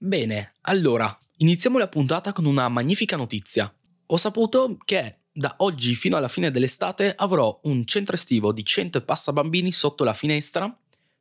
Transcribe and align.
Bene, 0.00 0.52
allora, 0.62 1.18
iniziamo 1.38 1.76
la 1.76 1.88
puntata 1.88 2.32
con 2.32 2.44
una 2.44 2.68
magnifica 2.68 3.16
notizia. 3.16 3.72
Ho 4.06 4.16
saputo 4.16 4.78
che 4.84 5.22
da 5.32 5.56
oggi 5.58 5.96
fino 5.96 6.16
alla 6.16 6.28
fine 6.28 6.52
dell'estate 6.52 7.12
avrò 7.16 7.58
un 7.64 7.84
centro 7.84 8.14
estivo 8.14 8.52
di 8.52 8.64
100 8.64 8.98
e 8.98 9.02
passa 9.02 9.32
bambini 9.32 9.72
sotto 9.72 10.04
la 10.04 10.12
finestra, 10.12 10.72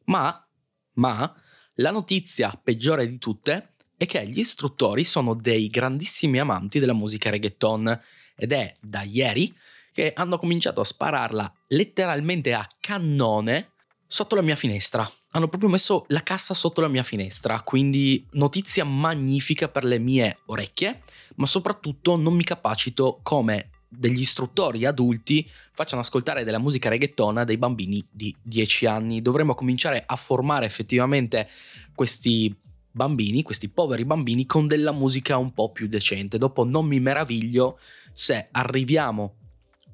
ma, 0.06 0.48
ma, 0.94 1.36
la 1.80 1.90
notizia 1.90 2.60
peggiore 2.64 3.10
di 3.10 3.18
tutte 3.18 3.74
è 3.98 4.06
che 4.06 4.28
gli 4.28 4.40
istruttori 4.40 5.04
sono 5.04 5.34
dei 5.34 5.70
grandissimi 5.70 6.38
amanti 6.38 6.78
della 6.78 6.94
musica 6.94 7.32
reggaeton 7.32 8.00
ed 8.36 8.52
è 8.52 8.76
da 8.80 9.02
ieri 9.02 9.52
che 9.92 10.14
hanno 10.14 10.38
cominciato 10.38 10.82
a 10.82 10.86
spararla 10.86 11.52
letteralmente 11.70 12.54
a 12.54 12.68
cannone 12.80 13.72
sotto 14.06 14.36
la 14.36 14.44
mia 14.44 14.56
finestra. 14.56 15.10
Hanno 15.32 15.48
proprio 15.50 15.70
messo 15.70 16.06
la 16.08 16.24
cassa 16.24 16.54
sotto 16.54 16.82
la 16.82 16.88
mia 16.88 17.04
finestra, 17.04 17.62
quindi 17.62 18.26
notizia 18.32 18.84
magnifica 18.86 19.68
per 19.68 19.84
le 19.84 20.00
mie 20.00 20.40
orecchie, 20.46 21.04
ma 21.36 21.46
soprattutto 21.46 22.16
non 22.16 22.34
mi 22.34 22.44
capacito 22.44 23.20
come 23.22 23.70
degli 23.90 24.20
istruttori 24.20 24.86
adulti 24.86 25.50
facciano 25.72 26.02
ascoltare 26.02 26.44
della 26.44 26.60
musica 26.60 26.90
reggaeton 26.90 27.38
a 27.38 27.44
dei 27.44 27.58
bambini 27.58 28.06
di 28.10 28.36
10 28.42 28.86
anni. 28.86 29.22
Dovremmo 29.22 29.54
cominciare 29.54 30.04
a 30.06 30.16
formare 30.16 30.66
effettivamente 30.66 31.48
questi 31.94 32.54
bambini, 32.92 33.44
questi 33.44 33.70
poveri 33.70 34.06
bambini, 34.06 34.46
con 34.46 34.68
della 34.68 34.92
musica 34.92 35.38
un 35.38 35.54
po' 35.54 35.72
più 35.72 35.88
decente. 35.88 36.38
Dopo 36.38 36.66
non 36.66 36.86
mi 36.86 37.00
meraviglio 37.00 37.80
se 38.12 38.48
arriviamo 38.52 39.36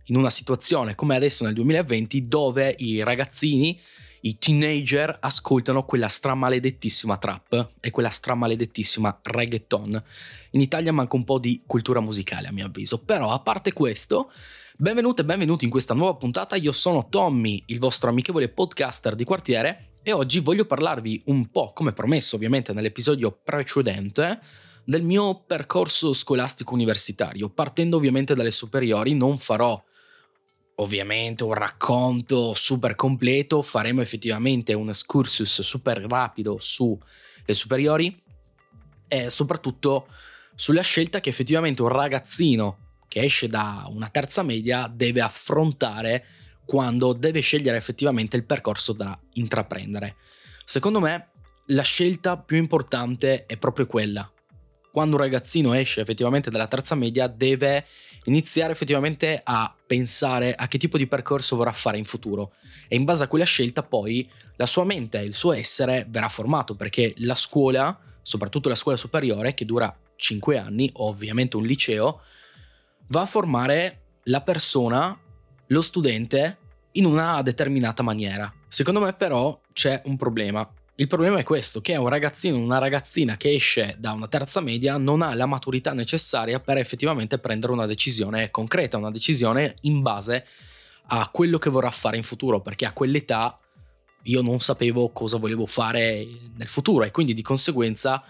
in 0.06 0.16
una 0.16 0.30
situazione 0.30 0.96
come 0.96 1.16
adesso 1.16 1.44
nel 1.46 1.54
2020 1.54 2.28
dove 2.28 2.76
i 2.80 3.04
ragazzini 3.04 3.80
i 4.26 4.38
teenager 4.38 5.18
ascoltano 5.20 5.84
quella 5.84 6.08
stramaledettissima 6.08 7.18
trap 7.18 7.72
e 7.82 7.92
quella 7.92 8.10
stramaledettissima 8.10 9.20
reggaeton. 9.22 10.04
In 10.52 10.62
Italia 10.62 10.94
manca 10.94 11.18
un 11.18 11.26
po' 11.26 11.40
di 11.40 11.64
cultura 11.66 12.00
musicale 12.00 12.48
a 12.48 12.54
mio 12.54 12.68
avviso, 12.68 13.00
però 13.00 13.32
a 13.32 13.40
parte 13.40 13.74
questo, 13.74 14.32
benvenute 14.78 15.24
e 15.24 15.26
benvenuti 15.26 15.66
in 15.66 15.72
questa 15.72 15.94
nuova 15.94 16.16
puntata, 16.16 16.56
io 16.56 16.72
sono 16.72 17.10
Tommy, 17.10 17.64
il 17.68 17.80
vostro 17.80 18.10
amichevole 18.10 18.48
podcaster 18.48 19.16
di 19.16 19.26
quartiere 19.26 19.90
e 20.04 20.14
oggi 20.14 20.40
voglio 20.40 20.66
parlarvi 20.66 21.24
un 21.26 21.50
po', 21.50 21.74
come 21.74 21.92
promesso 21.92 22.38
ovviamente 22.38 22.72
nell'episodio 22.72 23.38
precedente, 23.44 24.40
del 24.86 25.04
mio 25.04 25.44
percorso 25.46 26.14
scolastico 26.14 26.74
universitario, 26.74 27.50
partendo 27.50 27.98
ovviamente 27.98 28.36
dalle 28.36 28.52
superiori, 28.52 29.16
non 29.16 29.38
farò 29.38 29.82
ovviamente 30.76 31.44
un 31.44 31.54
racconto 31.54 32.54
super 32.54 32.96
completo, 32.96 33.62
faremo 33.62 34.02
effettivamente 34.02 34.74
un 34.74 34.90
excursus 34.90 35.62
super 35.62 36.00
rapido 36.00 36.58
sulle 36.60 37.00
superiori 37.48 38.22
e 39.08 39.30
soprattutto 39.30 40.08
sulla 40.56 40.82
scelta 40.82 41.20
che 41.20 41.30
effettivamente 41.30 41.82
un 41.82 41.90
ragazzino 41.90 42.78
che 43.08 43.22
esce 43.22 43.48
da 43.48 43.86
una 43.90 44.10
terza 44.10 44.42
media 44.42 44.88
deve 44.92 45.22
affrontare 45.22 46.26
quando 46.66 47.14
deve 47.14 47.42
scegliere 47.42 47.78
effettivamente 47.78 48.38
il 48.38 48.46
percorso 48.46 48.94
da 48.94 49.18
intraprendere. 49.34 50.16
Secondo 50.66 51.00
me 51.00 51.30
la 51.68 51.84
scelta 51.84 52.38
più 52.38 52.58
importante 52.58 53.46
è 53.46 53.58
proprio 53.58 53.86
quella. 53.86 54.30
Quando 54.92 55.16
un 55.16 55.22
ragazzino 55.22 55.74
esce 55.74 56.02
effettivamente 56.02 56.50
dalla 56.50 56.68
terza 56.68 56.96
media 56.96 57.28
deve 57.28 57.86
iniziare 58.26 58.72
effettivamente 58.72 59.42
a 59.44 59.76
pensare 59.86 60.56
a 60.56 60.68
che 60.68 60.78
tipo 60.78 60.98
di 60.98 61.08
percorso 61.08 61.56
vorrà 61.56 61.72
fare 61.72 61.98
in 61.98 62.06
futuro 62.06 62.54
e 62.88 62.96
in 62.96 63.04
base 63.04 63.24
a 63.24 63.28
quella 63.28 63.46
scelta 63.46 63.84
poi 63.84 64.30
la 64.56 64.66
sua 64.66 64.84
mente 64.84 65.20
e 65.20 65.24
il 65.24 65.34
suo 65.34 65.54
essere 65.54 66.06
verrà 66.10 66.30
formato 66.30 66.76
perché 66.76 67.14
la 67.18 67.36
scuola, 67.36 67.98
soprattutto 68.22 68.70
la 68.70 68.76
scuola 68.76 68.98
superiore 68.98 69.54
che 69.54 69.66
dura 69.66 69.96
5 70.16 70.58
anni, 70.58 70.90
ovviamente 70.94 71.58
un 71.58 71.66
liceo, 71.66 72.22
va 73.08 73.22
a 73.22 73.26
formare 73.26 74.02
la 74.26 74.42
persona, 74.42 75.18
lo 75.68 75.82
studente 75.82 76.58
in 76.94 77.06
una 77.06 77.42
determinata 77.42 78.04
maniera. 78.04 78.52
Secondo 78.68 79.00
me 79.00 79.14
però 79.14 79.60
c'è 79.74 80.02
un 80.06 80.18
problema 80.18 80.68
il 80.96 81.08
problema 81.08 81.40
è 81.40 81.44
questo, 81.44 81.82
che 81.82 81.96
un 81.96 82.08
ragazzino, 82.08 82.58
una 82.58 82.78
ragazzina 82.78 83.36
che 83.36 83.54
esce 83.54 83.96
da 83.98 84.12
una 84.12 84.28
terza 84.28 84.62
media 84.62 84.98
non 84.98 85.24
ha 85.24 85.34
la 85.34 85.48
maturità 85.48 85.92
necessaria 85.94 86.60
per 86.60 86.78
effettivamente 86.78 87.40
prendere 87.40 87.74
una 87.74 87.88
decisione 87.88 88.52
concreta, 88.52 88.98
una 88.98 89.10
decisione 89.10 89.76
in 89.82 90.04
base 90.04 90.46
a 91.08 91.28
quello 91.32 91.58
che 91.58 91.72
vorrà 91.72 91.90
fare 91.90 92.18
in 92.18 92.24
futuro, 92.24 92.62
perché 92.62 92.86
a 92.86 92.94
quell'età 92.94 93.58
io 94.24 94.42
non 94.42 94.60
sapevo 94.60 95.10
cosa 95.10 95.38
volevo 95.38 95.66
fare 95.66 96.28
nel 96.56 96.68
futuro 96.68 97.04
e 97.04 97.12
quindi 97.12 97.34
di 97.34 97.42
conseguenza 97.42 98.24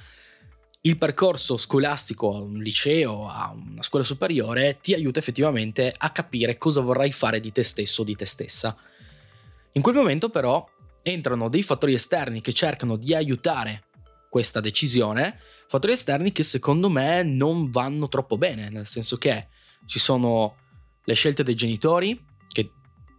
il 0.85 0.97
percorso 0.97 1.57
scolastico 1.57 2.33
a 2.33 2.39
un 2.39 2.59
liceo, 2.59 3.27
a 3.27 3.53
una 3.53 3.83
scuola 3.83 4.05
superiore, 4.05 4.79
ti 4.81 4.93
aiuta 4.93 5.19
effettivamente 5.19 5.93
a 5.95 6.11
capire 6.11 6.57
cosa 6.57 6.81
vorrai 6.81 7.11
fare 7.11 7.39
di 7.39 7.51
te 7.51 7.63
stesso 7.63 8.01
o 8.01 8.05
di 8.05 8.15
te 8.15 8.25
stessa. 8.25 8.75
In 9.73 9.81
quel 9.81 9.95
momento 9.95 10.29
però 10.29 10.65
entrano 11.03 11.49
dei 11.49 11.61
fattori 11.61 11.93
esterni 11.93 12.41
che 12.41 12.53
cercano 12.53 12.95
di 12.95 13.13
aiutare 13.13 13.83
questa 14.29 14.61
decisione, 14.61 15.37
fattori 15.67 15.93
esterni 15.93 16.31
che 16.31 16.41
secondo 16.41 16.89
me 16.89 17.21
non 17.21 17.69
vanno 17.69 18.07
troppo 18.07 18.37
bene, 18.37 18.69
nel 18.69 18.87
senso 18.87 19.17
che 19.17 19.49
ci 19.85 19.99
sono 19.99 20.55
le 21.03 21.13
scelte 21.13 21.43
dei 21.43 21.55
genitori, 21.55 22.19
che 22.47 22.71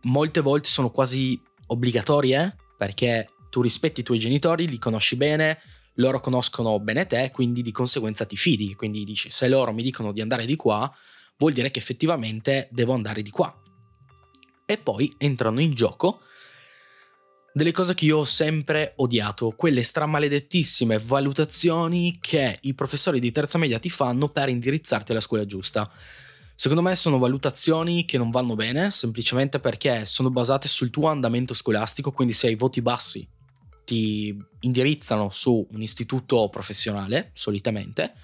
molte 0.02 0.40
volte 0.40 0.68
sono 0.68 0.90
quasi 0.90 1.40
obbligatorie, 1.66 2.56
perché 2.76 3.28
tu 3.50 3.62
rispetti 3.62 4.00
i 4.00 4.02
tuoi 4.02 4.18
genitori, 4.18 4.66
li 4.66 4.78
conosci 4.78 5.14
bene, 5.14 5.60
loro 5.94 6.18
conoscono 6.18 6.80
bene 6.80 7.06
te, 7.06 7.30
quindi 7.32 7.62
di 7.62 7.70
conseguenza 7.70 8.24
ti 8.24 8.36
fidi, 8.36 8.74
quindi 8.74 9.04
dici 9.04 9.30
se 9.30 9.46
loro 9.46 9.72
mi 9.72 9.82
dicono 9.82 10.10
di 10.10 10.20
andare 10.20 10.46
di 10.46 10.56
qua, 10.56 10.92
vuol 11.36 11.52
dire 11.52 11.70
che 11.70 11.78
effettivamente 11.78 12.68
devo 12.72 12.94
andare 12.94 13.22
di 13.22 13.30
qua. 13.30 13.56
E 14.66 14.78
poi 14.78 15.12
entrano 15.18 15.60
in 15.60 15.74
gioco 15.74 16.22
delle 17.56 17.70
cose 17.70 17.94
che 17.94 18.06
io 18.06 18.18
ho 18.18 18.24
sempre 18.24 18.94
odiato, 18.96 19.50
quelle 19.56 19.84
stramaledettissime 19.84 20.98
valutazioni 20.98 22.18
che 22.20 22.58
i 22.62 22.74
professori 22.74 23.20
di 23.20 23.30
terza 23.30 23.58
media 23.58 23.78
ti 23.78 23.88
fanno 23.88 24.28
per 24.28 24.48
indirizzarti 24.48 25.12
alla 25.12 25.20
scuola 25.20 25.46
giusta. 25.46 25.88
Secondo 26.56 26.82
me 26.82 26.96
sono 26.96 27.16
valutazioni 27.16 28.06
che 28.06 28.18
non 28.18 28.30
vanno 28.30 28.56
bene, 28.56 28.90
semplicemente 28.90 29.60
perché 29.60 30.04
sono 30.04 30.30
basate 30.30 30.66
sul 30.66 30.90
tuo 30.90 31.06
andamento 31.06 31.54
scolastico, 31.54 32.10
quindi 32.10 32.34
se 32.34 32.48
hai 32.48 32.56
voti 32.56 32.82
bassi 32.82 33.24
ti 33.84 34.36
indirizzano 34.60 35.30
su 35.30 35.64
un 35.70 35.80
istituto 35.80 36.48
professionale, 36.48 37.30
solitamente, 37.34 38.14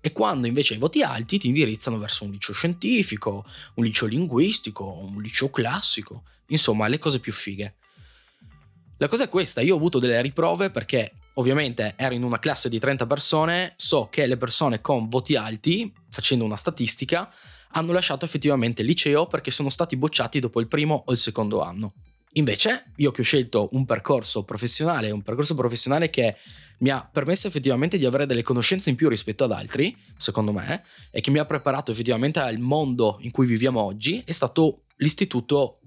e 0.00 0.10
quando 0.12 0.46
invece 0.46 0.72
hai 0.72 0.80
voti 0.80 1.02
alti 1.02 1.36
ti 1.36 1.48
indirizzano 1.48 1.98
verso 1.98 2.24
un 2.24 2.30
liceo 2.30 2.54
scientifico, 2.54 3.44
un 3.74 3.84
liceo 3.84 4.08
linguistico, 4.08 4.86
un 4.86 5.20
liceo 5.20 5.50
classico, 5.50 6.22
insomma 6.46 6.88
le 6.88 6.98
cose 6.98 7.18
più 7.18 7.32
fighe. 7.32 7.74
La 9.00 9.08
cosa 9.08 9.24
è 9.24 9.28
questa, 9.30 9.62
io 9.62 9.72
ho 9.72 9.76
avuto 9.78 9.98
delle 9.98 10.20
riprove 10.20 10.68
perché 10.68 11.12
ovviamente 11.36 11.94
ero 11.96 12.12
in 12.12 12.22
una 12.22 12.38
classe 12.38 12.68
di 12.68 12.78
30 12.78 13.06
persone, 13.06 13.72
so 13.76 14.08
che 14.10 14.26
le 14.26 14.36
persone 14.36 14.82
con 14.82 15.08
voti 15.08 15.36
alti, 15.36 15.90
facendo 16.10 16.44
una 16.44 16.56
statistica, 16.56 17.32
hanno 17.70 17.92
lasciato 17.92 18.26
effettivamente 18.26 18.82
il 18.82 18.88
liceo 18.88 19.26
perché 19.26 19.50
sono 19.50 19.70
stati 19.70 19.96
bocciati 19.96 20.38
dopo 20.38 20.60
il 20.60 20.68
primo 20.68 21.02
o 21.06 21.12
il 21.12 21.16
secondo 21.16 21.62
anno. 21.62 21.94
Invece, 22.32 22.92
io 22.96 23.10
che 23.10 23.22
ho 23.22 23.24
scelto 23.24 23.70
un 23.72 23.86
percorso 23.86 24.44
professionale, 24.44 25.10
un 25.10 25.22
percorso 25.22 25.54
professionale 25.54 26.10
che 26.10 26.36
mi 26.80 26.90
ha 26.90 27.08
permesso 27.10 27.46
effettivamente 27.46 27.96
di 27.96 28.04
avere 28.04 28.26
delle 28.26 28.42
conoscenze 28.42 28.90
in 28.90 28.96
più 28.96 29.08
rispetto 29.08 29.44
ad 29.44 29.52
altri, 29.52 29.96
secondo 30.18 30.52
me, 30.52 30.84
e 31.10 31.22
che 31.22 31.30
mi 31.30 31.38
ha 31.38 31.46
preparato 31.46 31.90
effettivamente 31.90 32.38
al 32.38 32.58
mondo 32.58 33.16
in 33.20 33.30
cui 33.30 33.46
viviamo 33.46 33.80
oggi, 33.80 34.22
è 34.26 34.32
stato 34.32 34.82
l'istituto 34.96 35.79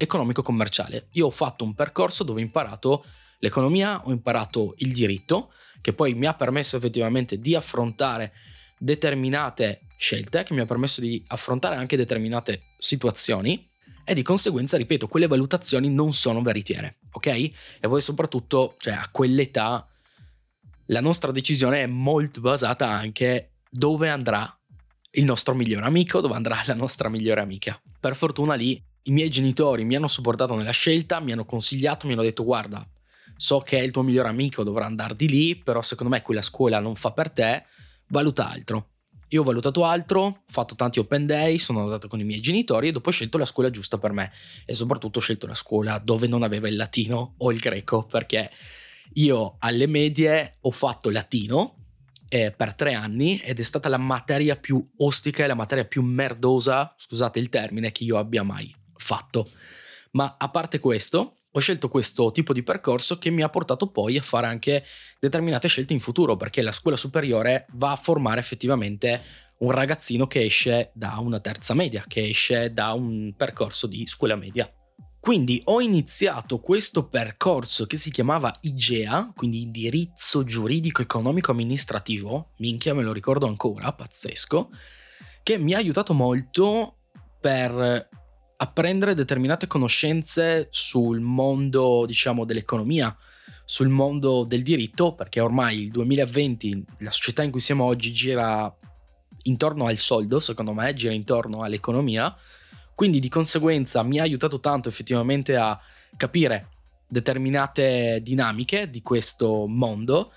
economico-commerciale. 0.00 1.08
Io 1.12 1.26
ho 1.26 1.30
fatto 1.30 1.62
un 1.62 1.74
percorso 1.74 2.24
dove 2.24 2.40
ho 2.40 2.44
imparato 2.44 3.04
l'economia, 3.40 4.06
ho 4.06 4.10
imparato 4.10 4.74
il 4.78 4.92
diritto, 4.92 5.52
che 5.82 5.92
poi 5.92 6.14
mi 6.14 6.24
ha 6.24 6.32
permesso 6.32 6.76
effettivamente 6.76 7.38
di 7.38 7.54
affrontare 7.54 8.32
determinate 8.78 9.82
scelte, 9.98 10.42
che 10.42 10.54
mi 10.54 10.60
ha 10.60 10.66
permesso 10.66 11.02
di 11.02 11.22
affrontare 11.28 11.76
anche 11.76 11.98
determinate 11.98 12.62
situazioni 12.78 13.68
e 14.02 14.14
di 14.14 14.22
conseguenza, 14.22 14.78
ripeto, 14.78 15.06
quelle 15.06 15.26
valutazioni 15.26 15.90
non 15.90 16.14
sono 16.14 16.40
veritiere, 16.40 16.96
ok? 17.12 17.26
E 17.26 17.52
poi 17.80 18.00
soprattutto, 18.00 18.76
cioè 18.78 18.94
a 18.94 19.08
quell'età 19.12 19.86
la 20.86 21.00
nostra 21.00 21.30
decisione 21.30 21.82
è 21.82 21.86
molto 21.86 22.40
basata 22.40 22.88
anche 22.88 23.58
dove 23.68 24.08
andrà 24.08 24.58
il 25.12 25.24
nostro 25.24 25.54
migliore 25.54 25.84
amico, 25.84 26.20
dove 26.20 26.34
andrà 26.34 26.62
la 26.66 26.74
nostra 26.74 27.10
migliore 27.10 27.42
amica. 27.42 27.80
Per 28.00 28.16
fortuna 28.16 28.54
lì 28.54 28.82
i 29.04 29.10
miei 29.12 29.30
genitori 29.30 29.84
mi 29.84 29.94
hanno 29.94 30.08
supportato 30.08 30.54
nella 30.54 30.70
scelta, 30.70 31.20
mi 31.20 31.32
hanno 31.32 31.44
consigliato, 31.44 32.06
mi 32.06 32.12
hanno 32.12 32.22
detto 32.22 32.44
guarda, 32.44 32.86
so 33.36 33.60
che 33.60 33.78
il 33.78 33.90
tuo 33.90 34.02
migliore 34.02 34.28
amico 34.28 34.62
dovrà 34.62 34.84
andare 34.84 35.14
di 35.14 35.28
lì, 35.28 35.56
però 35.56 35.80
secondo 35.82 36.12
me 36.12 36.22
quella 36.22 36.42
scuola 36.42 36.80
non 36.80 36.94
fa 36.96 37.12
per 37.12 37.30
te, 37.30 37.64
valuta 38.08 38.48
altro. 38.48 38.88
Io 39.32 39.42
ho 39.42 39.44
valutato 39.44 39.84
altro, 39.84 40.20
ho 40.22 40.42
fatto 40.48 40.74
tanti 40.74 40.98
open 40.98 41.24
day, 41.24 41.58
sono 41.58 41.82
andato 41.84 42.08
con 42.08 42.18
i 42.18 42.24
miei 42.24 42.40
genitori 42.40 42.88
e 42.88 42.92
dopo 42.92 43.10
ho 43.10 43.12
scelto 43.12 43.38
la 43.38 43.44
scuola 43.44 43.70
giusta 43.70 43.96
per 43.96 44.12
me 44.12 44.32
e 44.66 44.74
soprattutto 44.74 45.20
ho 45.20 45.22
scelto 45.22 45.46
la 45.46 45.54
scuola 45.54 45.98
dove 45.98 46.26
non 46.26 46.42
aveva 46.42 46.68
il 46.68 46.74
latino 46.74 47.34
o 47.38 47.52
il 47.52 47.60
greco 47.60 48.06
perché 48.06 48.50
io 49.14 49.54
alle 49.60 49.86
medie 49.86 50.56
ho 50.60 50.70
fatto 50.72 51.10
latino 51.10 51.76
eh, 52.28 52.50
per 52.50 52.74
tre 52.74 52.94
anni 52.94 53.38
ed 53.38 53.60
è 53.60 53.62
stata 53.62 53.88
la 53.88 53.98
materia 53.98 54.56
più 54.56 54.84
ostica 54.98 55.44
e 55.44 55.46
la 55.46 55.54
materia 55.54 55.84
più 55.84 56.02
merdosa, 56.02 56.92
scusate 56.96 57.38
il 57.38 57.48
termine, 57.48 57.92
che 57.92 58.02
io 58.02 58.18
abbia 58.18 58.42
mai 58.42 58.74
fatto. 59.10 59.50
Ma 60.12 60.36
a 60.38 60.48
parte 60.50 60.78
questo, 60.78 61.38
ho 61.50 61.58
scelto 61.58 61.88
questo 61.88 62.30
tipo 62.30 62.52
di 62.52 62.62
percorso 62.62 63.18
che 63.18 63.30
mi 63.30 63.42
ha 63.42 63.48
portato 63.48 63.90
poi 63.90 64.16
a 64.16 64.22
fare 64.22 64.46
anche 64.46 64.84
determinate 65.18 65.66
scelte 65.66 65.92
in 65.92 65.98
futuro, 65.98 66.36
perché 66.36 66.62
la 66.62 66.70
scuola 66.70 66.96
superiore 66.96 67.66
va 67.72 67.90
a 67.90 67.96
formare 67.96 68.38
effettivamente 68.38 69.48
un 69.58 69.72
ragazzino 69.72 70.28
che 70.28 70.44
esce 70.44 70.92
da 70.94 71.16
una 71.18 71.40
terza 71.40 71.74
media, 71.74 72.04
che 72.06 72.28
esce 72.28 72.72
da 72.72 72.92
un 72.92 73.34
percorso 73.36 73.88
di 73.88 74.06
scuola 74.06 74.36
media. 74.36 74.72
Quindi 75.18 75.60
ho 75.64 75.80
iniziato 75.80 76.58
questo 76.58 77.08
percorso 77.08 77.84
che 77.84 77.96
si 77.96 78.10
chiamava 78.10 78.56
IGEA, 78.60 79.32
quindi 79.34 79.62
indirizzo 79.62 80.44
giuridico 80.44 81.02
economico 81.02 81.50
amministrativo, 81.50 82.52
minchia 82.58 82.94
me 82.94 83.02
lo 83.02 83.12
ricordo 83.12 83.46
ancora, 83.46 83.92
pazzesco, 83.92 84.70
che 85.42 85.58
mi 85.58 85.74
ha 85.74 85.78
aiutato 85.78 86.14
molto 86.14 86.94
per 87.40 88.08
apprendere 88.62 89.14
determinate 89.14 89.66
conoscenze 89.66 90.68
sul 90.70 91.20
mondo, 91.20 92.04
diciamo, 92.06 92.44
dell'economia, 92.44 93.16
sul 93.64 93.88
mondo 93.88 94.44
del 94.44 94.62
diritto, 94.62 95.14
perché 95.14 95.40
ormai 95.40 95.84
il 95.84 95.90
2020, 95.90 96.84
la 96.98 97.10
società 97.10 97.42
in 97.42 97.50
cui 97.50 97.60
siamo 97.60 97.84
oggi 97.84 98.12
gira 98.12 98.72
intorno 99.44 99.86
al 99.86 99.96
soldo, 99.96 100.40
secondo 100.40 100.74
me, 100.74 100.92
gira 100.92 101.14
intorno 101.14 101.62
all'economia, 101.62 102.36
quindi 102.94 103.18
di 103.18 103.30
conseguenza 103.30 104.02
mi 104.02 104.18
ha 104.18 104.24
aiutato 104.24 104.60
tanto 104.60 104.90
effettivamente 104.90 105.56
a 105.56 105.80
capire 106.16 106.68
determinate 107.08 108.20
dinamiche 108.22 108.90
di 108.90 109.00
questo 109.00 109.66
mondo. 109.66 110.32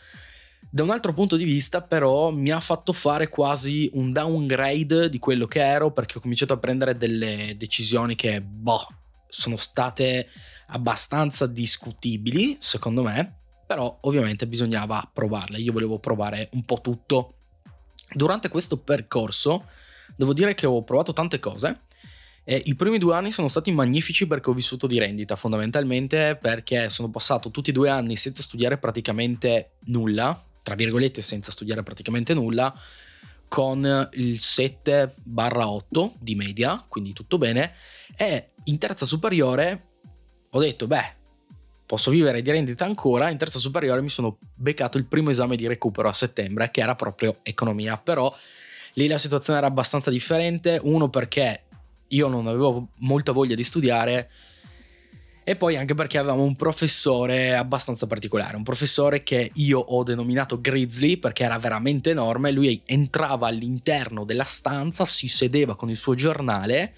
Da 0.74 0.82
un 0.82 0.90
altro 0.90 1.14
punto 1.14 1.36
di 1.36 1.44
vista, 1.44 1.84
però, 1.84 2.32
mi 2.32 2.50
ha 2.50 2.60
fatto 2.60 2.94
fare 2.94 3.30
quasi 3.30 3.92
un 3.94 4.12
downgrade 4.12 5.08
di 5.08 5.20
quello 5.20 5.46
che 5.46 5.62
ero 5.62 5.92
perché 5.92 6.18
ho 6.18 6.20
cominciato 6.20 6.54
a 6.54 6.58
prendere 6.58 6.98
delle 6.98 7.54
decisioni 7.58 8.16
che, 8.16 8.42
boh, 8.42 8.88
sono 9.28 9.56
state 9.56 10.28
abbastanza 10.70 11.46
discutibili, 11.46 12.58
secondo 12.60 13.04
me, 13.04 13.36
però 13.68 14.00
ovviamente 14.02 14.48
bisognava 14.48 15.08
provarle. 15.14 15.60
Io 15.60 15.74
volevo 15.74 16.00
provare 16.00 16.50
un 16.54 16.64
po' 16.64 16.82
tutto. 16.82 17.36
Durante 18.12 18.50
questo 18.50 18.78
percorso, 18.78 19.66
devo 20.16 20.34
dire 20.34 20.56
che 20.56 20.66
ho 20.66 20.82
provato 20.84 21.14
tante 21.14 21.38
cose 21.38 21.82
e 22.44 22.60
I 22.66 22.74
primi 22.74 22.98
due 22.98 23.14
anni 23.14 23.30
sono 23.30 23.48
stati 23.48 23.72
magnifici 23.72 24.26
perché 24.26 24.50
ho 24.50 24.54
vissuto 24.54 24.88
di 24.88 24.98
rendita, 24.98 25.36
fondamentalmente 25.36 26.36
perché 26.42 26.90
sono 26.90 27.12
passato 27.12 27.52
tutti 27.52 27.70
e 27.70 27.74
due 27.74 27.92
anni 27.92 28.16
senza 28.16 28.42
studiare 28.42 28.80
praticamente 28.80 29.74
nulla, 29.86 30.46
tra 30.64 30.76
virgolette 30.76 31.22
senza 31.22 31.52
studiare 31.52 31.84
praticamente 31.84 32.34
nulla, 32.34 32.74
con 33.48 34.10
il 34.14 34.34
7-8 34.34 36.14
di 36.20 36.34
media, 36.34 36.84
quindi 36.88 37.14
tutto 37.14 37.38
bene, 37.38 37.74
e 38.18 38.54
in 38.64 38.80
terza 38.80 39.06
superiore 39.06 39.90
ho 40.50 40.60
detto, 40.60 40.88
beh, 40.88 41.16
posso 41.86 42.10
vivere 42.10 42.42
di 42.42 42.50
rendita 42.50 42.86
ancora, 42.86 43.30
in 43.30 43.38
terza 43.38 43.60
superiore 43.60 44.02
mi 44.02 44.10
sono 44.10 44.40
beccato 44.56 44.98
il 44.98 45.06
primo 45.06 45.30
esame 45.30 45.56
di 45.56 45.68
recupero 45.68 46.10
a 46.10 46.14
settembre, 46.14 46.72
che 46.72 46.82
era 46.82 46.96
proprio 46.96 47.38
economia, 47.44 47.98
però 47.98 48.36
lì 48.94 49.08
la 49.08 49.20
situazione 49.20 49.60
era 49.60 49.68
abbastanza 49.68 50.10
differente, 50.10 50.80
uno 50.82 51.10
perché 51.10 51.66
io 52.08 52.28
non 52.28 52.48
avevo 52.48 52.90
molta 52.98 53.32
voglia 53.32 53.56
di 53.56 53.64
studiare 53.64 54.32
e 55.44 55.56
poi 55.56 55.76
anche 55.76 55.94
perché 55.94 56.18
avevamo 56.18 56.44
un 56.44 56.56
professore 56.56 57.56
abbastanza 57.56 58.08
particolare, 58.08 58.56
un 58.56 58.64
professore 58.64 59.24
che 59.24 59.52
io 59.56 59.80
ho 59.80 60.04
denominato 60.04 60.62
Grizzly 60.62 61.18
perché 61.18 61.44
era 61.44 61.58
veramente 61.58 62.12
enorme, 62.12 62.52
lui 62.52 62.82
entrava 62.86 63.48
all'interno 63.48 64.24
della 64.24 64.44
stanza, 64.44 65.06
si 65.06 65.28
sedeva 65.28 65.76
con 65.76 65.90
il 65.90 65.98
suo 65.98 66.16
giornale 66.16 66.94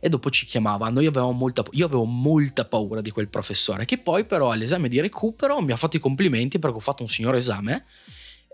e 0.00 0.08
dopo 0.08 0.28
ci 0.28 0.44
chiamava. 0.44 0.88
Noi 0.88 1.06
avevamo 1.06 1.32
molta, 1.32 1.62
io 1.70 1.86
avevo 1.86 2.04
molta 2.04 2.64
paura 2.64 3.00
di 3.00 3.10
quel 3.10 3.28
professore, 3.28 3.84
che 3.84 3.98
poi 3.98 4.24
però 4.24 4.50
all'esame 4.50 4.88
di 4.88 5.00
recupero 5.00 5.60
mi 5.60 5.72
ha 5.72 5.76
fatto 5.76 5.96
i 5.96 6.00
complimenti 6.00 6.58
perché 6.58 6.76
ho 6.76 6.80
fatto 6.80 7.02
un 7.02 7.08
signor 7.08 7.36
esame 7.36 7.84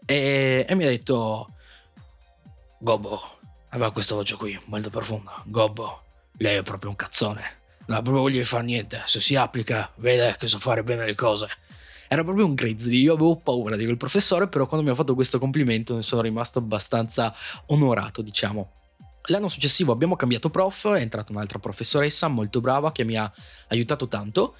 e, 0.05 0.67
e 0.69 0.75
mi 0.75 0.85
ha 0.85 0.89
detto, 0.89 1.49
Gobbo, 2.79 3.21
aveva 3.71 3.91
questa 3.91 4.15
voce 4.15 4.37
qui, 4.37 4.59
molto 4.67 4.91
profonda. 4.91 5.43
Gobbo, 5.47 6.03
lei 6.39 6.59
è 6.59 6.63
proprio 6.63 6.91
un 6.91 6.97
cazzone. 6.97 7.60
Voglia 7.99 8.39
di 8.39 8.45
fare 8.45 8.65
niente. 8.65 9.03
Se 9.07 9.21
si 9.21 9.35
applica, 9.35 9.91
vede 9.97 10.37
che 10.39 10.47
so 10.47 10.59
fare 10.59 10.85
bene 10.85 11.05
le 11.05 11.15
cose. 11.15 11.49
Era 12.09 12.23
proprio 12.23 12.47
un 12.47 12.55
grizzly. 12.55 13.01
Io 13.01 13.15
avevo 13.15 13.37
paura 13.37 13.77
di 13.77 13.85
quel 13.85 13.97
professore, 13.97 14.49
però 14.49 14.67
quando 14.67 14.87
mi 14.87 14.93
ha 14.93 14.95
fatto 14.95 15.15
questo 15.15 15.39
complimento 15.39 15.95
ne 15.95 16.03
sono 16.03 16.23
rimasto 16.23 16.59
abbastanza 16.59 17.35
onorato, 17.67 18.23
diciamo. 18.23 18.73
L'anno 19.25 19.49
successivo 19.49 19.93
abbiamo 19.93 20.17
cambiato 20.17 20.51
prof, 20.51 20.93
è 20.93 21.01
entrata 21.01 21.33
un'altra 21.33 21.59
professoressa 21.59 22.29
molto 22.29 22.61
brava 22.61 22.91
che 22.91 23.05
mi 23.05 23.17
ha 23.17 23.31
aiutato 23.69 24.09
tanto 24.09 24.55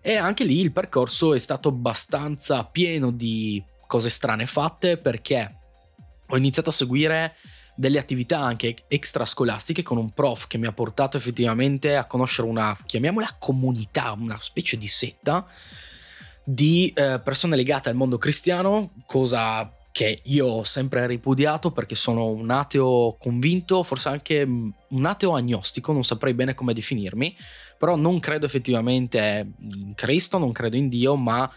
e 0.00 0.16
anche 0.16 0.44
lì 0.44 0.60
il 0.60 0.72
percorso 0.72 1.32
è 1.32 1.38
stato 1.38 1.68
abbastanza 1.68 2.64
pieno 2.64 3.12
di 3.12 3.62
cose 3.86 4.10
strane 4.10 4.46
fatte 4.46 4.96
perché 4.96 5.56
ho 6.26 6.36
iniziato 6.36 6.70
a 6.70 6.72
seguire 6.72 7.36
delle 7.74 7.98
attività 7.98 8.40
anche 8.40 8.76
extrascolastiche 8.88 9.82
con 9.82 9.96
un 9.96 10.10
prof 10.12 10.46
che 10.46 10.58
mi 10.58 10.66
ha 10.66 10.72
portato 10.72 11.16
effettivamente 11.16 11.96
a 11.96 12.06
conoscere 12.06 12.48
una, 12.48 12.76
chiamiamola 12.84 13.36
comunità, 13.38 14.12
una 14.12 14.38
specie 14.40 14.76
di 14.76 14.88
setta 14.88 15.46
di 16.44 16.92
eh, 16.94 17.20
persone 17.22 17.56
legate 17.56 17.88
al 17.88 17.94
mondo 17.94 18.18
cristiano, 18.18 18.90
cosa 19.06 19.72
che 19.92 20.20
io 20.24 20.46
ho 20.46 20.64
sempre 20.64 21.06
ripudiato 21.06 21.70
perché 21.70 21.94
sono 21.94 22.26
un 22.28 22.50
ateo 22.50 23.16
convinto, 23.18 23.82
forse 23.82 24.08
anche 24.08 24.44
mm, 24.44 24.70
un 24.88 25.06
ateo 25.06 25.34
agnostico, 25.34 25.92
non 25.92 26.02
saprei 26.02 26.34
bene 26.34 26.54
come 26.54 26.72
definirmi, 26.72 27.36
però 27.78 27.94
non 27.94 28.18
credo 28.18 28.46
effettivamente 28.46 29.52
in 29.58 29.92
Cristo, 29.94 30.38
non 30.38 30.52
credo 30.52 30.76
in 30.76 30.88
Dio, 30.88 31.14
ma 31.14 31.50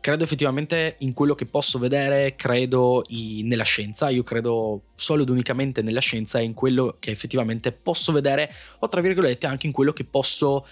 credo 0.00 0.24
effettivamente 0.24 0.96
in 1.00 1.12
quello 1.12 1.34
che 1.34 1.46
posso 1.46 1.78
vedere, 1.78 2.34
credo 2.36 3.04
in, 3.08 3.46
nella 3.46 3.64
scienza, 3.64 4.08
io 4.08 4.22
credo 4.22 4.82
solo 4.94 5.22
ed 5.22 5.28
unicamente 5.28 5.82
nella 5.82 6.00
scienza 6.00 6.38
e 6.38 6.44
in 6.44 6.54
quello 6.54 6.96
che 6.98 7.10
effettivamente 7.10 7.72
posso 7.72 8.12
vedere 8.12 8.50
o 8.78 8.88
tra 8.88 9.00
virgolette 9.00 9.46
anche 9.46 9.66
in 9.66 9.72
quello 9.72 9.92
che 9.92 10.04
posso, 10.04 10.66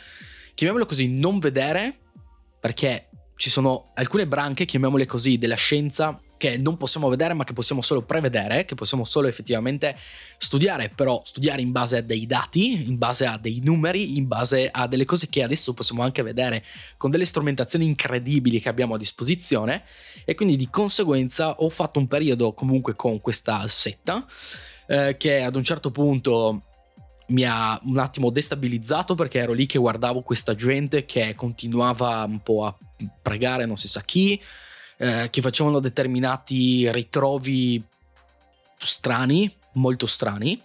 chiamiamolo 0.54 0.86
così, 0.86 1.08
non 1.08 1.38
vedere 1.38 1.94
perché 2.60 3.08
ci 3.36 3.50
sono 3.50 3.90
alcune 3.94 4.26
branche, 4.26 4.64
chiamiamole 4.64 5.06
così, 5.06 5.38
della 5.38 5.56
scienza 5.56 6.20
che 6.36 6.56
non 6.58 6.76
possiamo 6.76 7.08
vedere 7.08 7.34
ma 7.34 7.44
che 7.44 7.52
possiamo 7.52 7.82
solo 7.82 8.02
prevedere, 8.02 8.64
che 8.64 8.74
possiamo 8.74 9.04
solo 9.04 9.28
effettivamente 9.28 9.96
studiare, 10.38 10.90
però 10.90 11.20
studiare 11.24 11.62
in 11.62 11.72
base 11.72 11.98
a 11.98 12.00
dei 12.02 12.26
dati, 12.26 12.86
in 12.86 12.98
base 12.98 13.26
a 13.26 13.38
dei 13.38 13.60
numeri, 13.62 14.16
in 14.16 14.26
base 14.26 14.68
a 14.70 14.86
delle 14.86 15.04
cose 15.04 15.28
che 15.28 15.42
adesso 15.42 15.74
possiamo 15.74 16.02
anche 16.02 16.22
vedere 16.22 16.64
con 16.96 17.10
delle 17.10 17.24
strumentazioni 17.24 17.84
incredibili 17.84 18.60
che 18.60 18.68
abbiamo 18.68 18.94
a 18.94 18.98
disposizione. 18.98 19.82
E 20.24 20.34
quindi 20.34 20.56
di 20.56 20.68
conseguenza 20.68 21.56
ho 21.56 21.68
fatto 21.68 21.98
un 21.98 22.06
periodo 22.06 22.52
comunque 22.52 22.94
con 22.94 23.20
questa 23.20 23.66
setta 23.68 24.24
eh, 24.86 25.16
che 25.16 25.42
ad 25.42 25.56
un 25.56 25.62
certo 25.62 25.90
punto 25.90 26.62
mi 27.28 27.44
ha 27.44 27.80
un 27.84 27.98
attimo 27.98 28.30
destabilizzato 28.30 29.14
perché 29.14 29.40
ero 29.40 29.52
lì 29.52 29.66
che 29.66 29.78
guardavo 29.78 30.22
questa 30.22 30.54
gente 30.54 31.04
che 31.04 31.34
continuava 31.34 32.24
un 32.24 32.40
po' 32.40 32.66
a 32.66 32.76
pregare 33.20 33.66
non 33.66 33.76
si 33.76 33.88
sa 33.88 34.02
chi 34.02 34.40
eh, 34.98 35.28
che 35.30 35.40
facevano 35.40 35.80
determinati 35.80 36.90
ritrovi 36.90 37.82
strani, 38.78 39.52
molto 39.72 40.06
strani, 40.06 40.60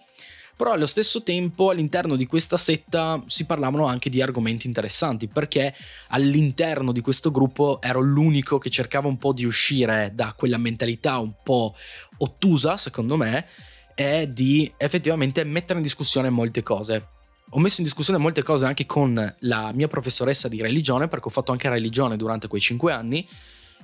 però 0.56 0.72
allo 0.72 0.86
stesso 0.86 1.22
tempo 1.22 1.70
all'interno 1.70 2.14
di 2.14 2.26
questa 2.26 2.56
setta 2.56 3.22
si 3.26 3.46
parlavano 3.46 3.86
anche 3.86 4.10
di 4.10 4.22
argomenti 4.22 4.66
interessanti 4.66 5.26
perché 5.26 5.74
all'interno 6.08 6.92
di 6.92 7.00
questo 7.00 7.30
gruppo 7.30 7.80
ero 7.80 8.00
l'unico 8.00 8.58
che 8.58 8.70
cercava 8.70 9.08
un 9.08 9.18
po' 9.18 9.32
di 9.32 9.44
uscire 9.44 10.12
da 10.14 10.34
quella 10.36 10.58
mentalità 10.58 11.18
un 11.18 11.32
po' 11.42 11.74
ottusa 12.18 12.76
secondo 12.76 13.16
me 13.16 13.46
e 13.94 14.32
di 14.32 14.72
effettivamente 14.76 15.42
mettere 15.44 15.78
in 15.78 15.84
discussione 15.84 16.30
molte 16.30 16.62
cose. 16.62 17.08
Ho 17.50 17.58
messo 17.58 17.80
in 17.80 17.86
discussione 17.86 18.18
molte 18.18 18.42
cose 18.42 18.64
anche 18.64 18.86
con 18.86 19.34
la 19.40 19.72
mia 19.72 19.88
professoressa 19.88 20.48
di 20.48 20.62
religione 20.62 21.08
perché 21.08 21.26
ho 21.26 21.30
fatto 21.30 21.52
anche 21.52 21.68
religione 21.68 22.16
durante 22.16 22.46
quei 22.46 22.60
cinque 22.60 22.92
anni 22.92 23.26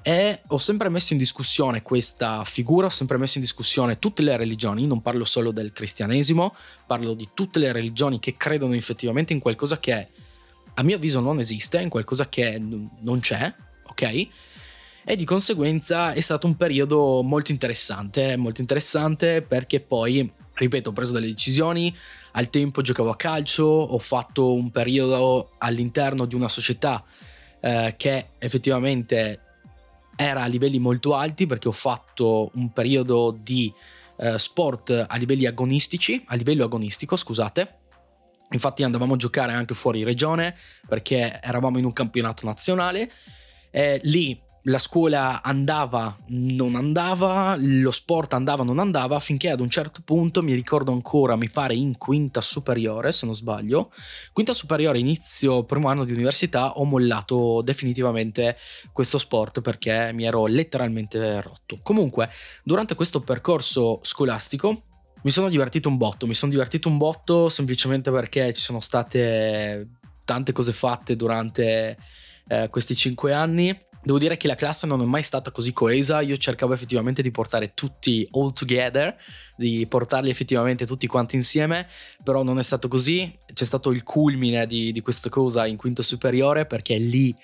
e 0.02 0.40
ho 0.46 0.58
sempre 0.58 0.88
messo 0.88 1.12
in 1.12 1.18
discussione 1.18 1.82
questa 1.82 2.44
figura, 2.44 2.86
ho 2.86 2.90
sempre 2.90 3.18
messo 3.18 3.38
in 3.38 3.44
discussione 3.44 3.98
tutte 3.98 4.22
le 4.22 4.36
religioni, 4.36 4.86
non 4.86 5.02
parlo 5.02 5.24
solo 5.24 5.50
del 5.50 5.72
cristianesimo, 5.72 6.54
parlo 6.86 7.14
di 7.14 7.28
tutte 7.34 7.58
le 7.58 7.72
religioni 7.72 8.18
che 8.18 8.36
credono 8.36 8.74
effettivamente 8.74 9.32
in 9.32 9.40
qualcosa 9.40 9.78
che 9.78 10.08
a 10.74 10.82
mio 10.82 10.96
avviso 10.96 11.20
non 11.20 11.40
esiste, 11.40 11.80
in 11.80 11.88
qualcosa 11.88 12.28
che 12.28 12.58
non 12.58 13.20
c'è, 13.20 13.52
ok? 13.86 14.28
E 15.04 15.16
di 15.16 15.24
conseguenza 15.24 16.12
è 16.12 16.20
stato 16.20 16.46
un 16.46 16.56
periodo 16.56 17.22
molto 17.22 17.50
interessante, 17.50 18.36
molto 18.36 18.60
interessante 18.60 19.42
perché 19.42 19.80
poi, 19.80 20.30
ripeto, 20.54 20.90
ho 20.90 20.92
preso 20.92 21.12
delle 21.12 21.26
decisioni, 21.26 21.94
al 22.32 22.50
tempo 22.50 22.82
giocavo 22.82 23.10
a 23.10 23.16
calcio, 23.16 23.64
ho 23.64 23.98
fatto 23.98 24.52
un 24.52 24.70
periodo 24.70 25.52
all'interno 25.58 26.26
di 26.26 26.34
una 26.34 26.48
società 26.48 27.02
eh, 27.60 27.94
che 27.96 28.28
effettivamente 28.38 29.40
era 30.20 30.42
a 30.42 30.46
livelli 30.46 30.80
molto 30.80 31.14
alti 31.14 31.46
perché 31.46 31.68
ho 31.68 31.72
fatto 31.72 32.50
un 32.54 32.72
periodo 32.72 33.30
di 33.40 33.72
eh, 34.16 34.36
sport 34.36 35.06
a 35.06 35.16
livelli 35.16 35.46
agonistici, 35.46 36.24
a 36.26 36.34
livello 36.34 36.64
agonistico, 36.64 37.14
scusate. 37.14 37.76
Infatti 38.50 38.82
andavamo 38.82 39.14
a 39.14 39.16
giocare 39.16 39.52
anche 39.52 39.74
fuori 39.74 40.02
regione 40.02 40.56
perché 40.88 41.38
eravamo 41.40 41.78
in 41.78 41.84
un 41.84 41.92
campionato 41.92 42.44
nazionale. 42.46 43.12
E 43.70 44.00
lì 44.02 44.40
la 44.62 44.78
scuola 44.78 45.42
andava, 45.42 46.16
non 46.28 46.74
andava, 46.74 47.56
lo 47.58 47.90
sport 47.90 48.34
andava, 48.34 48.64
non 48.64 48.78
andava, 48.78 49.18
finché 49.20 49.50
ad 49.50 49.60
un 49.60 49.68
certo 49.68 50.00
punto, 50.04 50.42
mi 50.42 50.52
ricordo 50.52 50.92
ancora, 50.92 51.36
mi 51.36 51.48
pare 51.48 51.74
in 51.74 51.96
quinta 51.96 52.40
superiore, 52.40 53.12
se 53.12 53.26
non 53.26 53.34
sbaglio, 53.34 53.92
quinta 54.32 54.52
superiore, 54.52 54.98
inizio 54.98 55.64
primo 55.64 55.88
anno 55.88 56.04
di 56.04 56.12
università, 56.12 56.72
ho 56.72 56.84
mollato 56.84 57.62
definitivamente 57.62 58.56
questo 58.92 59.18
sport 59.18 59.60
perché 59.60 60.10
mi 60.12 60.24
ero 60.24 60.46
letteralmente 60.46 61.40
rotto. 61.40 61.78
Comunque, 61.82 62.28
durante 62.62 62.94
questo 62.94 63.20
percorso 63.20 64.00
scolastico, 64.02 64.82
mi 65.22 65.30
sono 65.30 65.48
divertito 65.48 65.88
un 65.88 65.96
botto, 65.96 66.26
mi 66.26 66.34
sono 66.34 66.50
divertito 66.50 66.88
un 66.88 66.98
botto 66.98 67.48
semplicemente 67.48 68.10
perché 68.10 68.52
ci 68.52 68.60
sono 68.60 68.80
state 68.80 69.88
tante 70.24 70.52
cose 70.52 70.72
fatte 70.72 71.16
durante 71.16 71.96
eh, 72.48 72.68
questi 72.68 72.94
cinque 72.94 73.32
anni 73.32 73.86
Devo 74.00 74.18
dire 74.18 74.36
che 74.36 74.46
la 74.46 74.54
classe 74.54 74.86
non 74.86 75.02
è 75.02 75.04
mai 75.04 75.22
stata 75.22 75.50
così 75.50 75.72
coesa, 75.72 76.20
io 76.20 76.36
cercavo 76.36 76.72
effettivamente 76.72 77.20
di 77.20 77.30
portare 77.30 77.74
tutti 77.74 78.26
all 78.32 78.52
together, 78.52 79.16
di 79.56 79.86
portarli 79.86 80.30
effettivamente 80.30 80.86
tutti 80.86 81.06
quanti 81.06 81.34
insieme, 81.34 81.86
però 82.22 82.42
non 82.42 82.58
è 82.58 82.62
stato 82.62 82.88
così, 82.88 83.36
c'è 83.52 83.64
stato 83.64 83.90
il 83.90 84.04
culmine 84.04 84.66
di, 84.66 84.92
di 84.92 85.00
questa 85.00 85.28
cosa 85.28 85.66
in 85.66 85.76
quinto 85.76 86.02
superiore 86.02 86.64
perché 86.64 86.96
lì 86.96 87.34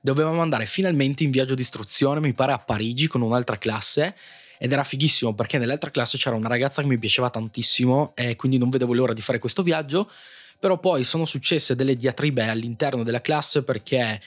dovevamo 0.00 0.40
andare 0.40 0.66
finalmente 0.66 1.22
in 1.22 1.30
viaggio 1.30 1.54
di 1.54 1.62
istruzione, 1.62 2.20
mi 2.20 2.32
pare 2.32 2.52
a 2.52 2.58
Parigi 2.58 3.06
con 3.06 3.22
un'altra 3.22 3.56
classe 3.56 4.14
ed 4.58 4.72
era 4.72 4.84
fighissimo 4.84 5.32
perché 5.34 5.58
nell'altra 5.58 5.90
classe 5.90 6.18
c'era 6.18 6.36
una 6.36 6.48
ragazza 6.48 6.82
che 6.82 6.88
mi 6.88 6.98
piaceva 6.98 7.30
tantissimo 7.30 8.12
e 8.14 8.36
quindi 8.36 8.58
non 8.58 8.68
vedevo 8.68 8.92
l'ora 8.94 9.12
di 9.12 9.22
fare 9.22 9.38
questo 9.38 9.62
viaggio, 9.62 10.10
però 10.58 10.78
poi 10.78 11.04
sono 11.04 11.24
successe 11.24 11.74
delle 11.76 11.96
diatribe 11.96 12.46
all'interno 12.48 13.04
della 13.04 13.22
classe 13.22 13.62
perché 13.62 14.20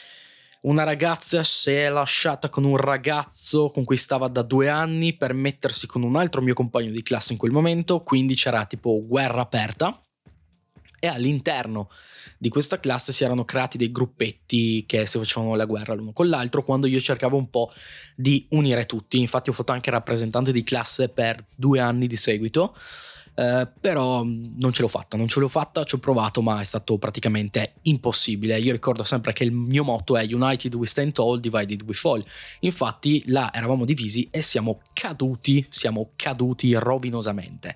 una 0.63 0.83
ragazza 0.83 1.43
si 1.43 1.71
è 1.71 1.89
lasciata 1.89 2.49
con 2.49 2.63
un 2.63 2.77
ragazzo 2.77 3.69
con 3.69 3.83
cui 3.83 3.97
stava 3.97 4.27
da 4.27 4.43
due 4.43 4.69
anni 4.69 5.13
per 5.13 5.33
mettersi 5.33 5.87
con 5.87 6.03
un 6.03 6.15
altro 6.15 6.41
mio 6.41 6.53
compagno 6.53 6.91
di 6.91 7.03
classe 7.03 7.33
in 7.33 7.39
quel 7.39 7.51
momento, 7.51 8.01
quindi 8.01 8.35
c'era 8.35 8.65
tipo 8.65 9.03
guerra 9.05 9.41
aperta. 9.41 9.97
E 10.99 11.07
all'interno 11.07 11.89
di 12.37 12.47
questa 12.47 12.79
classe 12.79 13.11
si 13.11 13.25
erano 13.25 13.43
creati 13.43 13.77
dei 13.77 13.91
gruppetti 13.91 14.85
che 14.85 15.05
si 15.05 15.17
facevano 15.17 15.55
la 15.55 15.65
guerra 15.65 15.93
l'uno 15.93 16.13
con 16.13 16.29
l'altro 16.29 16.63
quando 16.63 16.87
io 16.87 17.01
cercavo 17.01 17.35
un 17.35 17.49
po' 17.49 17.73
di 18.15 18.45
unire 18.51 18.85
tutti. 18.85 19.19
Infatti 19.19 19.49
ho 19.49 19.53
fatto 19.53 19.73
anche 19.73 19.91
rappresentante 19.91 20.53
di 20.53 20.63
classe 20.63 21.09
per 21.09 21.45
due 21.53 21.81
anni 21.81 22.07
di 22.07 22.15
seguito 22.15 22.73
eh, 23.35 23.67
però 23.79 24.23
mm, 24.23 24.59
non 24.59 24.71
ce 24.71 24.81
l'ho 24.81 24.87
fatta, 24.87 25.17
non 25.17 25.27
ce 25.27 25.39
l'ho 25.39 25.47
fatta, 25.47 25.83
ci 25.83 25.95
ho 25.95 25.97
provato, 25.97 26.41
ma 26.41 26.61
è 26.61 26.63
stato 26.63 26.97
praticamente 26.97 27.75
impossibile. 27.83 28.59
Io 28.59 28.71
ricordo 28.71 29.03
sempre 29.03 29.33
che 29.33 29.43
il 29.43 29.51
mio 29.51 29.83
motto 29.83 30.17
è 30.17 30.25
United 30.27 30.73
we 30.75 30.85
stand 30.85 31.13
tall, 31.13 31.39
divided 31.39 31.81
we 31.83 31.93
fall. 31.93 32.23
Infatti 32.59 33.23
là 33.27 33.51
eravamo 33.53 33.85
divisi 33.85 34.27
e 34.31 34.41
siamo 34.41 34.81
caduti, 34.93 35.65
siamo 35.69 36.11
caduti 36.15 36.73
rovinosamente. 36.73 37.75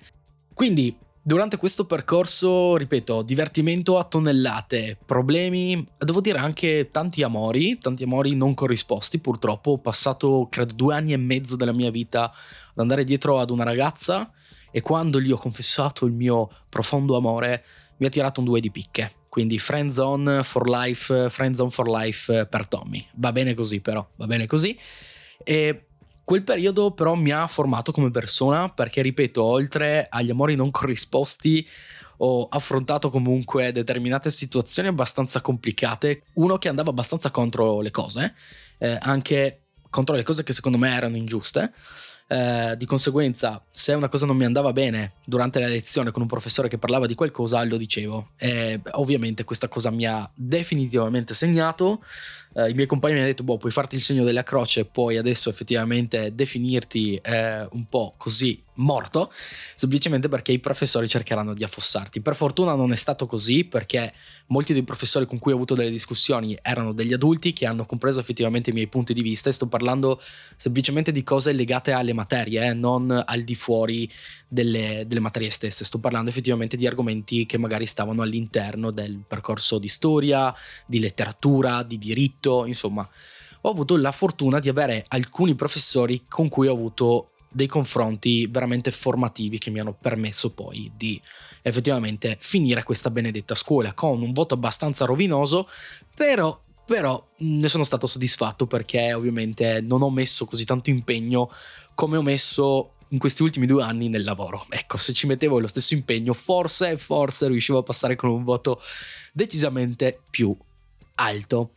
Quindi 0.54 1.06
Durante 1.28 1.58
questo 1.58 1.84
percorso, 1.84 2.78
ripeto, 2.78 3.20
divertimento 3.20 3.98
a 3.98 4.04
tonnellate, 4.04 4.96
problemi, 5.04 5.86
devo 5.98 6.22
dire 6.22 6.38
anche 6.38 6.88
tanti 6.90 7.22
amori, 7.22 7.76
tanti 7.78 8.04
amori 8.04 8.34
non 8.34 8.54
corrisposti 8.54 9.18
purtroppo. 9.18 9.72
Ho 9.72 9.78
passato 9.78 10.46
credo 10.50 10.72
due 10.72 10.94
anni 10.94 11.12
e 11.12 11.18
mezzo 11.18 11.54
della 11.54 11.74
mia 11.74 11.90
vita 11.90 12.24
ad 12.24 12.78
andare 12.78 13.04
dietro 13.04 13.40
ad 13.40 13.50
una 13.50 13.64
ragazza 13.64 14.32
e 14.70 14.80
quando 14.80 15.20
gli 15.20 15.30
ho 15.30 15.36
confessato 15.36 16.06
il 16.06 16.12
mio 16.12 16.50
profondo 16.68 17.16
amore 17.16 17.64
mi 17.98 18.06
ha 18.06 18.10
tirato 18.10 18.40
un 18.40 18.46
due 18.46 18.60
di 18.60 18.70
picche. 18.70 19.12
Quindi 19.28 19.58
friendzone 19.58 20.42
for 20.42 20.68
life, 20.68 21.28
friendzone 21.30 21.70
for 21.70 21.88
life 21.88 22.46
per 22.46 22.66
Tommy. 22.66 23.06
Va 23.14 23.32
bene 23.32 23.54
così 23.54 23.80
però, 23.80 24.06
va 24.16 24.26
bene 24.26 24.46
così. 24.46 24.78
E 25.44 25.86
quel 26.24 26.42
periodo 26.44 26.92
però 26.92 27.14
mi 27.14 27.30
ha 27.30 27.46
formato 27.46 27.92
come 27.92 28.10
persona 28.10 28.68
perché, 28.68 29.00
ripeto, 29.02 29.42
oltre 29.42 30.06
agli 30.10 30.30
amori 30.30 30.56
non 30.56 30.70
corrisposti, 30.70 31.66
ho 32.18 32.48
affrontato 32.48 33.10
comunque 33.10 33.72
determinate 33.72 34.30
situazioni 34.30 34.88
abbastanza 34.88 35.40
complicate. 35.40 36.24
Uno 36.34 36.58
che 36.58 36.68
andava 36.68 36.90
abbastanza 36.90 37.30
contro 37.30 37.80
le 37.80 37.90
cose, 37.90 38.34
eh, 38.78 38.98
anche 39.00 39.62
contro 39.88 40.16
le 40.16 40.22
cose 40.22 40.42
che 40.42 40.52
secondo 40.52 40.78
me 40.78 40.94
erano 40.94 41.16
ingiuste. 41.16 41.72
Eh, 42.30 42.76
di 42.76 42.84
conseguenza, 42.84 43.64
se 43.70 43.94
una 43.94 44.10
cosa 44.10 44.26
non 44.26 44.36
mi 44.36 44.44
andava 44.44 44.74
bene 44.74 45.14
durante 45.24 45.58
la 45.60 45.66
lezione 45.66 46.10
con 46.10 46.20
un 46.20 46.28
professore 46.28 46.68
che 46.68 46.76
parlava 46.76 47.06
di 47.06 47.14
qualcosa, 47.14 47.64
lo 47.64 47.78
dicevo. 47.78 48.32
E 48.36 48.80
ovviamente 48.92 49.44
questa 49.44 49.68
cosa 49.68 49.90
mi 49.90 50.04
ha 50.04 50.30
definitivamente 50.34 51.32
segnato. 51.32 52.02
Eh, 52.54 52.68
I 52.68 52.74
miei 52.74 52.86
compagni 52.86 53.14
mi 53.14 53.20
hanno 53.20 53.28
detto: 53.28 53.44
Boh, 53.44 53.56
puoi 53.56 53.72
farti 53.72 53.96
il 53.96 54.02
segno 54.02 54.24
della 54.24 54.42
croce 54.42 54.84
poi 54.84 55.16
adesso 55.16 55.48
effettivamente 55.48 56.34
definirti 56.34 57.16
eh, 57.16 57.66
un 57.70 57.88
po' 57.88 58.14
così 58.18 58.58
morto, 58.78 59.32
semplicemente 59.74 60.28
perché 60.28 60.52
i 60.52 60.58
professori 60.58 61.08
cercheranno 61.08 61.54
di 61.54 61.64
affossarti. 61.64 62.20
Per 62.20 62.34
fortuna 62.34 62.74
non 62.74 62.92
è 62.92 62.96
stato 62.96 63.26
così 63.26 63.64
perché 63.64 64.12
molti 64.46 64.72
dei 64.72 64.82
professori 64.82 65.26
con 65.26 65.38
cui 65.38 65.52
ho 65.52 65.54
avuto 65.54 65.74
delle 65.74 65.90
discussioni 65.90 66.58
erano 66.60 66.92
degli 66.92 67.12
adulti 67.12 67.52
che 67.52 67.66
hanno 67.66 67.86
compreso 67.86 68.20
effettivamente 68.20 68.70
i 68.70 68.72
miei 68.72 68.88
punti 68.88 69.12
di 69.12 69.22
vista 69.22 69.48
e 69.48 69.52
sto 69.52 69.66
parlando 69.66 70.20
semplicemente 70.56 71.12
di 71.12 71.22
cose 71.22 71.52
legate 71.52 71.92
alle 71.92 72.12
materie, 72.12 72.66
eh, 72.66 72.72
non 72.72 73.22
al 73.24 73.42
di 73.42 73.54
fuori 73.54 74.10
delle, 74.46 75.04
delle 75.06 75.20
materie 75.20 75.50
stesse. 75.50 75.84
Sto 75.84 75.98
parlando 75.98 76.30
effettivamente 76.30 76.76
di 76.76 76.86
argomenti 76.86 77.46
che 77.46 77.58
magari 77.58 77.86
stavano 77.86 78.22
all'interno 78.22 78.90
del 78.90 79.22
percorso 79.26 79.78
di 79.78 79.88
storia, 79.88 80.54
di 80.86 81.00
letteratura, 81.00 81.82
di 81.82 81.98
diritto, 81.98 82.64
insomma. 82.64 83.08
Ho 83.62 83.70
avuto 83.70 83.96
la 83.96 84.12
fortuna 84.12 84.60
di 84.60 84.68
avere 84.68 85.04
alcuni 85.08 85.56
professori 85.56 86.24
con 86.28 86.48
cui 86.48 86.68
ho 86.68 86.72
avuto 86.72 87.32
dei 87.48 87.66
confronti 87.66 88.46
veramente 88.46 88.90
formativi 88.90 89.58
che 89.58 89.70
mi 89.70 89.80
hanno 89.80 89.94
permesso 89.94 90.52
poi 90.52 90.90
di 90.96 91.20
effettivamente 91.62 92.36
finire 92.40 92.82
questa 92.82 93.10
benedetta 93.10 93.54
scuola 93.54 93.92
con 93.94 94.22
un 94.22 94.32
voto 94.32 94.54
abbastanza 94.54 95.04
rovinoso, 95.04 95.68
però 96.14 96.60
però 96.88 97.22
ne 97.40 97.68
sono 97.68 97.84
stato 97.84 98.06
soddisfatto 98.06 98.66
perché 98.66 99.12
ovviamente 99.12 99.82
non 99.82 100.00
ho 100.00 100.08
messo 100.08 100.46
così 100.46 100.64
tanto 100.64 100.88
impegno 100.88 101.50
come 101.92 102.16
ho 102.16 102.22
messo 102.22 102.94
in 103.10 103.18
questi 103.18 103.42
ultimi 103.42 103.66
due 103.66 103.82
anni 103.82 104.08
nel 104.08 104.24
lavoro. 104.24 104.64
Ecco, 104.70 104.96
se 104.96 105.12
ci 105.12 105.26
mettevo 105.26 105.58
lo 105.58 105.66
stesso 105.66 105.92
impegno, 105.92 106.32
forse, 106.32 106.96
forse 106.96 107.46
riuscivo 107.48 107.78
a 107.78 107.82
passare 107.82 108.16
con 108.16 108.30
un 108.30 108.42
voto 108.42 108.80
decisamente 109.32 110.18
più 110.30 110.56
alto. 111.16 111.72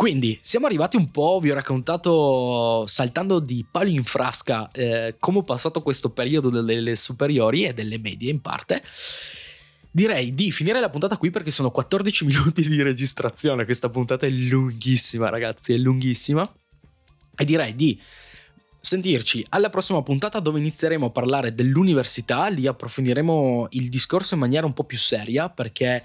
Quindi 0.00 0.38
siamo 0.40 0.64
arrivati 0.64 0.96
un 0.96 1.10
po', 1.10 1.40
vi 1.42 1.50
ho 1.50 1.54
raccontato 1.54 2.86
saltando 2.86 3.38
di 3.38 3.66
palo 3.70 3.90
in 3.90 4.02
frasca 4.02 4.70
eh, 4.70 5.16
come 5.18 5.40
ho 5.40 5.42
passato 5.42 5.82
questo 5.82 6.08
periodo 6.08 6.48
delle 6.48 6.96
superiori 6.96 7.66
e 7.66 7.74
delle 7.74 7.98
medie 7.98 8.30
in 8.30 8.40
parte. 8.40 8.82
Direi 9.90 10.32
di 10.32 10.52
finire 10.52 10.80
la 10.80 10.88
puntata 10.88 11.18
qui 11.18 11.28
perché 11.28 11.50
sono 11.50 11.70
14 11.70 12.24
minuti 12.24 12.66
di 12.66 12.80
registrazione, 12.80 13.66
questa 13.66 13.90
puntata 13.90 14.24
è 14.24 14.30
lunghissima 14.30 15.28
ragazzi, 15.28 15.74
è 15.74 15.76
lunghissima. 15.76 16.50
E 17.36 17.44
direi 17.44 17.76
di 17.76 18.00
sentirci 18.80 19.44
alla 19.50 19.68
prossima 19.68 20.02
puntata 20.02 20.40
dove 20.40 20.60
inizieremo 20.60 21.08
a 21.08 21.10
parlare 21.10 21.54
dell'università, 21.54 22.48
lì 22.48 22.66
approfondiremo 22.66 23.66
il 23.72 23.90
discorso 23.90 24.32
in 24.32 24.40
maniera 24.40 24.64
un 24.64 24.72
po' 24.72 24.84
più 24.84 24.96
seria 24.96 25.50
perché, 25.50 26.02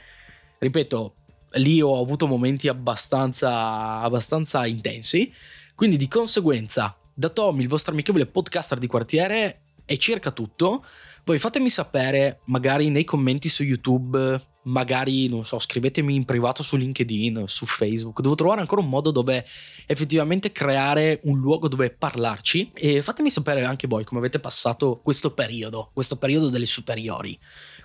ripeto, 0.57 1.15
lì 1.55 1.81
ho 1.81 1.99
avuto 1.99 2.27
momenti 2.27 2.67
abbastanza, 2.67 3.99
abbastanza 3.99 4.65
intensi. 4.65 5.31
Quindi 5.75 5.97
di 5.97 6.07
conseguenza, 6.07 6.97
da 7.13 7.29
Tommy, 7.29 7.61
il 7.61 7.67
vostro 7.67 7.91
amichevole 7.91 8.25
podcaster 8.25 8.77
di 8.77 8.87
quartiere, 8.87 9.61
è 9.85 9.97
circa 9.97 10.31
tutto. 10.31 10.85
Poi 11.23 11.39
fatemi 11.39 11.69
sapere, 11.69 12.41
magari 12.45 12.89
nei 12.89 13.03
commenti 13.03 13.49
su 13.49 13.63
YouTube, 13.63 14.41
magari, 14.63 15.27
non 15.27 15.43
so, 15.43 15.57
scrivetemi 15.59 16.15
in 16.15 16.25
privato 16.25 16.61
su 16.61 16.75
LinkedIn, 16.75 17.43
su 17.47 17.65
Facebook. 17.65 18.21
Devo 18.21 18.35
trovare 18.35 18.61
ancora 18.61 18.81
un 18.81 18.89
modo 18.89 19.11
dove 19.11 19.43
effettivamente 19.87 20.51
creare 20.51 21.19
un 21.23 21.39
luogo 21.39 21.67
dove 21.67 21.89
parlarci. 21.89 22.71
E 22.73 23.01
fatemi 23.01 23.29
sapere 23.29 23.63
anche 23.63 23.87
voi 23.87 24.03
come 24.03 24.19
avete 24.19 24.39
passato 24.39 24.99
questo 25.03 25.33
periodo, 25.33 25.89
questo 25.93 26.17
periodo 26.17 26.49
delle 26.49 26.67
superiori. 26.67 27.37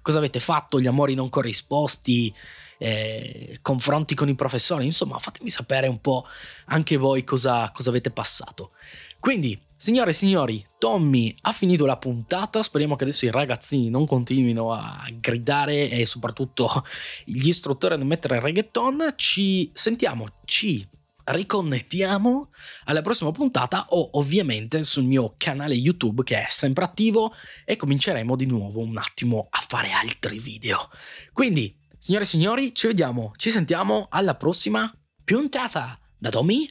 Cosa 0.02 0.18
avete 0.18 0.40
fatto, 0.40 0.80
gli 0.80 0.86
amori 0.86 1.14
non 1.14 1.28
corrisposti, 1.28 2.34
eh, 2.82 3.58
confronti 3.60 4.14
con 4.14 4.30
i 4.30 4.34
professori, 4.34 4.86
insomma 4.86 5.18
fatemi 5.18 5.50
sapere 5.50 5.86
un 5.86 6.00
po' 6.00 6.26
anche 6.66 6.96
voi 6.96 7.24
cosa, 7.24 7.70
cosa 7.74 7.90
avete 7.90 8.10
passato. 8.10 8.70
Quindi, 9.18 9.60
signore 9.76 10.10
e 10.10 10.14
signori, 10.14 10.64
Tommy 10.78 11.34
ha 11.42 11.52
finito 11.52 11.84
la 11.84 11.98
puntata, 11.98 12.62
speriamo 12.62 12.96
che 12.96 13.04
adesso 13.04 13.26
i 13.26 13.30
ragazzini 13.30 13.90
non 13.90 14.06
continuino 14.06 14.72
a 14.72 15.06
gridare 15.12 15.90
e 15.90 16.06
soprattutto 16.06 16.84
gli 17.24 17.48
istruttori 17.48 17.94
a 17.94 17.96
non 17.98 18.06
mettere 18.06 18.40
reggaeton, 18.40 19.12
ci 19.16 19.70
sentiamo, 19.74 20.26
ci 20.46 20.88
riconnettiamo 21.22 22.48
alla 22.84 23.02
prossima 23.02 23.30
puntata 23.30 23.86
o 23.90 24.08
ovviamente 24.14 24.82
sul 24.84 25.04
mio 25.04 25.34
canale 25.36 25.74
YouTube 25.74 26.22
che 26.24 26.46
è 26.46 26.46
sempre 26.48 26.84
attivo 26.84 27.34
e 27.66 27.76
cominceremo 27.76 28.34
di 28.34 28.46
nuovo 28.46 28.80
un 28.80 28.96
attimo 28.96 29.48
a 29.50 29.62
fare 29.68 29.90
altri 29.92 30.38
video. 30.38 30.88
Quindi, 31.34 31.76
signore 32.00 32.24
e 32.24 32.26
signori, 32.26 32.74
ci 32.74 32.86
vediamo, 32.86 33.32
ci 33.36 33.50
sentiamo 33.50 34.06
alla 34.10 34.34
prossima 34.34 34.92
puntata. 35.22 35.98
Da 36.18 36.30
Domi 36.30 36.68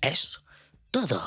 es 0.00 0.38
todo. 0.90 1.20